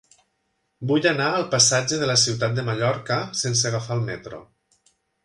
Vull 0.91 1.03
anar 1.09 1.27
al 1.39 1.45
passatge 1.51 1.99
de 2.03 2.09
la 2.11 2.15
Ciutat 2.21 2.55
de 2.55 2.63
Mallorca 2.71 3.19
sense 3.43 3.69
agafar 3.71 3.99
el 3.99 4.03
metro. 4.13 4.41